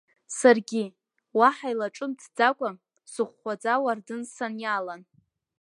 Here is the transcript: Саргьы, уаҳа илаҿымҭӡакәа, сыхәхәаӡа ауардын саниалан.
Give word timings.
Саргьы, 0.37 0.83
уаҳа 1.37 1.67
илаҿымҭӡакәа, 1.73 2.69
сыхәхәаӡа 3.11 3.69
ауардын 3.75 4.21
саниалан. 4.33 5.01